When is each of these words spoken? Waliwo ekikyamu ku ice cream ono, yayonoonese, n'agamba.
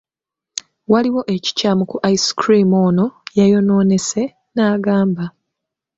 Waliwo 0.91 1.21
ekikyamu 1.35 1.83
ku 1.91 1.97
ice 2.13 2.29
cream 2.39 2.69
ono, 2.85 3.05
yayonoonese, 3.37 4.23
n'agamba. 4.53 5.25